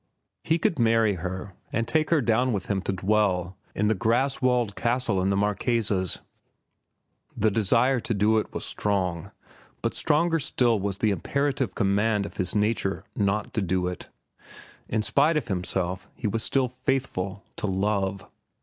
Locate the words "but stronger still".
9.83-10.79